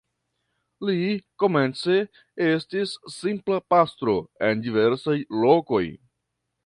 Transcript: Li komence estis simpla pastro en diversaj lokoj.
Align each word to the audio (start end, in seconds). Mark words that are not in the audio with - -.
Li 0.89 1.09
komence 1.43 1.97
estis 2.47 2.95
simpla 3.17 3.59
pastro 3.75 4.17
en 4.49 4.65
diversaj 4.65 5.17
lokoj. 5.45 5.85